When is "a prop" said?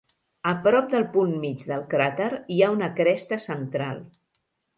0.51-0.87